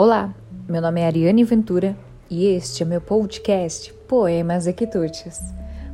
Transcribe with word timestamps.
Olá, 0.00 0.32
meu 0.68 0.80
nome 0.80 1.00
é 1.00 1.06
Ariane 1.06 1.42
Ventura 1.42 1.96
e 2.30 2.46
este 2.46 2.84
é 2.84 2.86
meu 2.86 3.00
podcast 3.00 3.92
Poemas 4.06 4.68
e 4.68 4.72
Quitutes. 4.72 5.40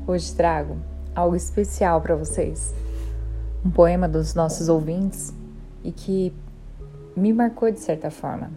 Hoje 0.06 0.34
trago 0.34 0.76
algo 1.16 1.34
especial 1.34 2.02
para 2.02 2.14
vocês. 2.14 2.74
Um 3.64 3.70
poema 3.70 4.06
dos 4.06 4.34
nossos 4.34 4.68
ouvintes 4.68 5.32
e 5.82 5.90
que 5.90 6.34
me 7.16 7.32
marcou 7.32 7.70
de 7.70 7.80
certa 7.80 8.10
forma. 8.10 8.50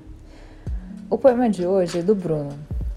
O 1.10 1.18
poema 1.18 1.50
de 1.50 1.66
hoje 1.66 2.00
é 2.00 2.04
do 2.04 2.14
Bruno. 2.14 2.52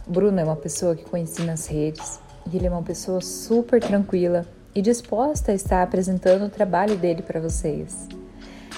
Bruno 0.04 0.40
é 0.40 0.42
uma 0.42 0.56
pessoa 0.56 0.96
que 0.96 1.04
conheci 1.04 1.42
nas 1.42 1.68
redes 1.68 2.18
e 2.50 2.56
ele 2.56 2.66
é 2.66 2.70
uma 2.70 2.82
pessoa 2.82 3.20
super 3.20 3.80
tranquila 3.80 4.44
e 4.74 4.82
disposta 4.82 5.52
a 5.52 5.54
estar 5.54 5.84
apresentando 5.84 6.46
o 6.46 6.50
trabalho 6.50 6.96
dele 6.96 7.22
para 7.22 7.38
vocês. 7.38 8.08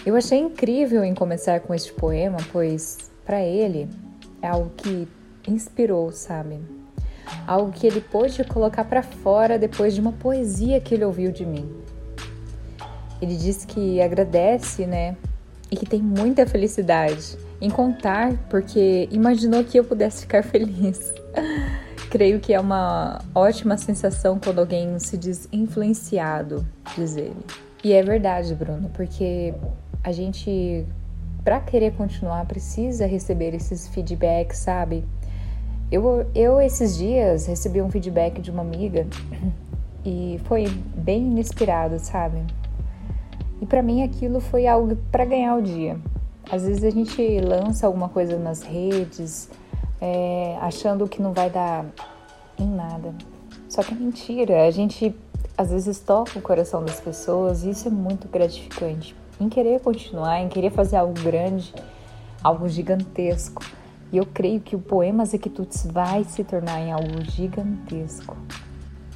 Eu 0.05 0.17
achei 0.17 0.39
incrível 0.39 1.05
em 1.05 1.15
começar 1.15 1.61
com 1.61 1.73
este 1.73 1.93
poema, 1.93 2.39
pois 2.53 2.99
para 3.25 3.41
ele 3.41 3.89
é 4.43 4.49
algo 4.49 4.71
que 4.77 5.07
inspirou, 5.47 6.11
sabe? 6.11 6.59
Algo 7.47 7.71
que 7.71 7.87
ele 7.87 8.01
pôde 8.01 8.43
colocar 8.43 8.85
para 8.85 9.03
fora 9.03 9.57
depois 9.57 9.95
de 9.95 10.01
uma 10.01 10.11
poesia 10.11 10.81
que 10.81 10.93
ele 10.93 11.05
ouviu 11.05 11.31
de 11.31 11.47
mim. 11.47 11.71
Ele 13.21 13.37
disse 13.37 13.65
que 13.65 14.03
agradece, 14.03 14.87
né? 14.87 15.17
E 15.71 15.77
que 15.77 15.87
tem 15.87 16.03
muita 16.03 16.45
felicidade 16.49 17.39
em 17.61 17.71
contar, 17.71 18.37
porque 18.51 19.09
imaginou 19.13 19.63
que 19.63 19.79
eu 19.79 19.85
pudesse 19.85 20.23
ficar 20.23 20.43
feliz. 20.45 21.15
Creio 22.11 22.41
que 22.41 22.53
é 22.53 22.59
uma 22.59 23.21
ótima 23.33 23.79
sensação 23.79 24.41
quando 24.43 24.59
alguém 24.59 24.99
se 24.99 25.17
diz 25.17 25.49
influenciado, 25.53 26.67
diz 26.97 27.17
ele. 27.17 27.37
E 27.85 27.93
é 27.93 28.03
verdade, 28.03 28.55
Bruno, 28.55 28.91
porque 28.91 29.55
a 30.05 30.11
gente, 30.11 30.85
para 31.45 31.61
querer 31.61 31.93
continuar, 31.93 32.45
precisa 32.47 33.07
receber 33.07 33.55
esses 33.55 33.87
feedbacks, 33.89 34.59
sabe? 34.59 35.05
Eu, 35.91 36.27
eu, 36.35 36.61
esses 36.61 36.97
dias, 36.97 37.47
recebi 37.47 37.81
um 37.81 37.91
feedback 37.91 38.41
de 38.41 38.51
uma 38.51 38.63
amiga 38.63 39.07
e 40.05 40.41
foi 40.45 40.67
bem 40.67 41.27
inesperado, 41.27 41.99
sabe? 42.01 42.43
E 43.61 43.67
para 43.67 43.81
mim 43.81 44.03
aquilo 44.03 44.41
foi 44.41 44.67
algo 44.67 44.97
para 45.13 45.25
ganhar 45.25 45.57
o 45.57 45.63
dia. 45.63 45.97
Às 46.51 46.67
vezes 46.67 46.83
a 46.83 46.91
gente 46.91 47.41
lança 47.41 47.87
alguma 47.87 48.09
coisa 48.09 48.37
nas 48.37 48.63
redes, 48.63 49.49
é, 50.01 50.57
achando 50.61 51.07
que 51.07 51.23
não 51.23 51.33
vai 51.33 51.49
dar 51.49 51.87
em 52.59 52.67
nada. 52.67 53.15
Só 53.69 53.85
que 53.85 53.95
é 53.95 53.97
mentira. 53.97 54.67
A 54.67 54.71
gente 54.73 55.15
às 55.57 55.71
vezes 55.71 56.01
toca 56.01 56.37
o 56.37 56.43
coração 56.43 56.85
das 56.85 56.99
pessoas 56.99 57.63
e 57.63 57.71
isso 57.71 57.87
é 57.87 57.91
muito 57.91 58.27
gratificante 58.27 59.15
em 59.43 59.49
querer 59.49 59.81
continuar, 59.81 60.41
em 60.41 60.49
querer 60.49 60.71
fazer 60.71 60.97
algo 60.97 61.15
grande, 61.21 61.75
algo 62.43 62.69
gigantesco. 62.69 63.63
E 64.13 64.17
eu 64.17 64.27
creio 64.27 64.61
que 64.61 64.77
o 64.77 64.79
Poemas 64.79 65.35
Equitudes 65.35 65.87
vai 65.87 66.23
se 66.25 66.45
tornar 66.45 66.81
em 66.81 66.93
algo 66.93 67.23
gigantesco. 67.23 68.37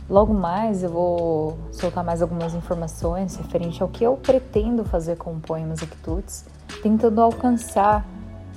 Logo 0.08 0.32
mais 0.32 0.82
eu 0.82 0.90
vou 0.90 1.58
soltar 1.72 2.04
mais 2.04 2.22
algumas 2.22 2.54
informações 2.54 3.36
referente 3.36 3.82
ao 3.82 3.88
que 3.88 4.04
eu 4.04 4.16
pretendo 4.16 4.84
fazer 4.84 5.16
com 5.16 5.32
o 5.32 5.40
Poemas 5.40 5.82
Equitudes, 5.82 6.44
tentando 6.82 7.20
alcançar 7.20 8.06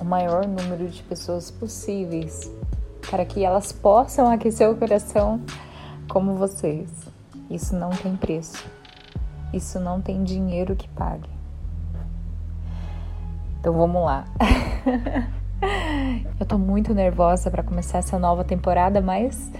o 0.00 0.04
maior 0.04 0.46
número 0.46 0.88
de 0.88 1.02
pessoas 1.02 1.50
possíveis, 1.50 2.50
para 3.10 3.24
que 3.24 3.44
elas 3.44 3.72
possam 3.72 4.30
aquecer 4.30 4.70
o 4.70 4.76
coração 4.76 5.40
como 6.08 6.34
vocês. 6.34 6.88
Isso 7.50 7.74
não 7.74 7.90
tem 7.90 8.16
preço. 8.16 8.64
Isso 9.52 9.80
não 9.80 10.00
tem 10.00 10.22
dinheiro 10.22 10.76
que 10.76 10.88
pague. 10.88 11.39
Então 13.60 13.74
vamos 13.74 14.02
lá. 14.02 14.24
Eu 16.40 16.46
tô 16.46 16.56
muito 16.56 16.94
nervosa 16.94 17.50
para 17.50 17.62
começar 17.62 17.98
essa 17.98 18.18
nova 18.18 18.42
temporada, 18.42 19.02
mas 19.02 19.52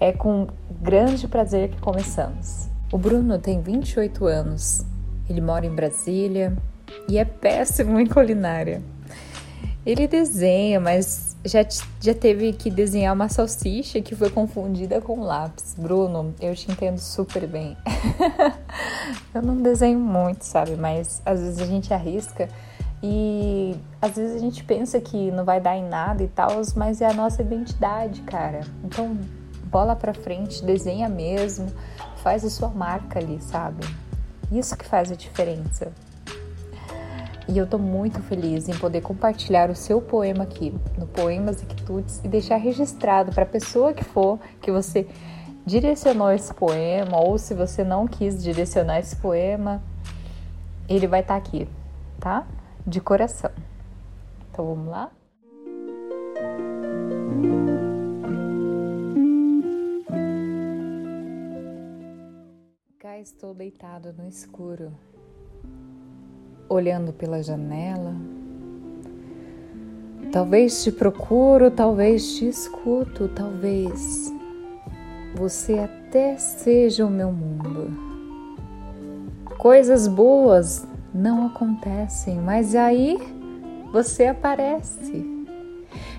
é 0.00 0.12
com 0.12 0.48
grande 0.80 1.28
prazer 1.28 1.68
que 1.68 1.78
começamos. 1.78 2.70
O 2.90 2.96
Bruno 2.96 3.38
tem 3.38 3.60
28 3.60 4.24
anos. 4.24 4.82
Ele 5.28 5.42
mora 5.42 5.66
em 5.66 5.74
Brasília 5.74 6.56
e 7.06 7.18
é 7.18 7.24
péssimo 7.26 8.00
em 8.00 8.06
culinária. 8.06 8.82
Ele 9.84 10.08
desenha, 10.08 10.80
mas 10.80 11.36
já, 11.44 11.64
já 12.00 12.14
teve 12.14 12.54
que 12.54 12.70
desenhar 12.70 13.14
uma 13.14 13.28
salsicha 13.28 14.00
que 14.00 14.16
foi 14.16 14.30
confundida 14.30 15.02
com 15.02 15.20
lápis. 15.20 15.76
Bruno, 15.78 16.34
eu 16.40 16.54
te 16.54 16.72
entendo 16.72 16.98
super 16.98 17.46
bem. 17.46 17.76
eu 19.34 19.42
não 19.42 19.60
desenho 19.60 20.00
muito, 20.00 20.42
sabe? 20.42 20.76
Mas 20.76 21.20
às 21.26 21.40
vezes 21.40 21.60
a 21.60 21.66
gente 21.66 21.92
arrisca 21.92 22.48
e 23.02 23.76
às 24.00 24.16
vezes 24.16 24.36
a 24.36 24.38
gente 24.38 24.64
pensa 24.64 25.00
que 25.00 25.30
não 25.30 25.44
vai 25.44 25.60
dar 25.60 25.76
em 25.76 25.88
nada 25.88 26.22
e 26.22 26.28
tal, 26.28 26.50
mas 26.74 27.00
é 27.00 27.06
a 27.06 27.12
nossa 27.12 27.42
identidade, 27.42 28.22
cara. 28.22 28.60
Então, 28.82 29.16
bola 29.64 29.94
pra 29.94 30.14
frente, 30.14 30.64
desenha 30.64 31.08
mesmo, 31.08 31.66
faz 32.16 32.44
a 32.44 32.50
sua 32.50 32.68
marca 32.68 33.18
ali, 33.18 33.40
sabe? 33.40 33.86
Isso 34.50 34.76
que 34.76 34.84
faz 34.84 35.10
a 35.10 35.14
diferença. 35.14 35.92
E 37.48 37.56
eu 37.56 37.66
tô 37.66 37.78
muito 37.78 38.20
feliz 38.22 38.68
em 38.68 38.76
poder 38.76 39.02
compartilhar 39.02 39.70
o 39.70 39.74
seu 39.76 40.00
poema 40.00 40.42
aqui, 40.42 40.74
no 40.98 41.06
Poemas 41.06 41.62
e 41.62 41.66
Quitutes, 41.66 42.20
e 42.24 42.28
deixar 42.28 42.56
registrado 42.56 43.30
para 43.32 43.44
a 43.44 43.46
pessoa 43.46 43.92
que 43.92 44.02
for 44.02 44.40
que 44.60 44.72
você 44.72 45.06
direcionou 45.64 46.30
esse 46.32 46.52
poema, 46.52 47.20
ou 47.20 47.38
se 47.38 47.54
você 47.54 47.84
não 47.84 48.06
quis 48.08 48.42
direcionar 48.42 48.98
esse 48.98 49.14
poema, 49.16 49.80
ele 50.88 51.06
vai 51.06 51.20
estar 51.20 51.34
tá 51.34 51.38
aqui, 51.38 51.68
tá? 52.18 52.46
De 52.86 53.00
coração. 53.00 53.50
Então 54.50 54.64
vamos 54.64 54.88
lá? 54.88 55.10
Cá 62.98 63.18
estou 63.18 63.52
deitado 63.52 64.12
no 64.12 64.28
escuro, 64.28 64.92
olhando 66.68 67.12
pela 67.12 67.42
janela. 67.42 68.14
Talvez 70.30 70.84
te 70.84 70.92
procuro, 70.92 71.70
talvez 71.70 72.36
te 72.36 72.46
escuto, 72.46 73.28
talvez 73.28 74.32
você 75.34 75.78
até 75.78 76.36
seja 76.36 77.04
o 77.04 77.10
meu 77.10 77.32
mundo. 77.32 77.90
Coisas 79.58 80.06
boas 80.06 80.86
não 81.16 81.46
acontecem, 81.46 82.38
mas 82.38 82.74
aí 82.74 83.18
você 83.92 84.26
aparece. 84.26 85.24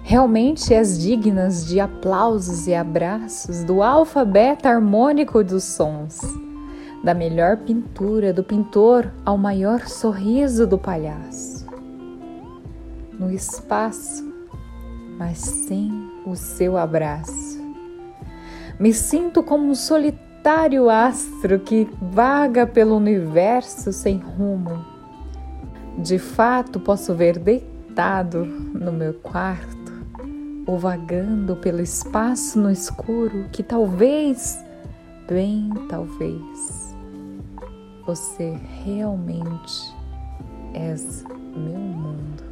Realmente 0.03 0.73
és 0.73 0.97
dignas 0.97 1.65
de 1.67 1.79
aplausos 1.79 2.67
e 2.67 2.73
abraços 2.73 3.63
do 3.63 3.83
alfabeto 3.83 4.67
harmônico 4.67 5.43
dos 5.43 5.63
sons, 5.63 6.19
da 7.03 7.13
melhor 7.13 7.57
pintura 7.57 8.33
do 8.33 8.43
pintor 8.43 9.13
ao 9.23 9.37
maior 9.37 9.87
sorriso 9.87 10.65
do 10.65 10.77
palhaço. 10.77 11.67
No 13.19 13.31
espaço, 13.31 14.25
mas 15.17 15.37
sem 15.37 15.91
o 16.25 16.35
seu 16.35 16.77
abraço. 16.77 17.57
Me 18.79 18.93
sinto 18.93 19.43
como 19.43 19.69
um 19.69 19.75
solitário 19.75 20.26
solitário 20.47 20.89
astro 20.89 21.59
que 21.59 21.89
vaga 22.01 22.65
pelo 22.65 22.95
universo 22.95 23.91
sem 23.91 24.17
rumo. 24.17 24.85
De 25.97 26.17
fato, 26.17 26.79
posso 26.79 27.13
ver 27.13 27.37
deitado 27.37 28.45
no 28.45 28.93
meu 28.93 29.13
quarto, 29.15 29.91
ou 30.65 30.79
vagando 30.79 31.57
pelo 31.57 31.81
espaço 31.81 32.57
no 32.61 32.71
escuro, 32.71 33.49
que 33.51 33.61
talvez, 33.61 34.63
bem 35.27 35.69
talvez, 35.89 36.95
você 38.05 38.57
realmente 38.85 39.93
és 40.73 41.25
meu 41.57 41.77
mundo. 41.77 42.46